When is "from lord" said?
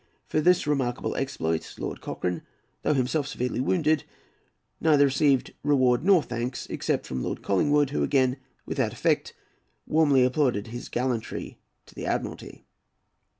7.05-7.43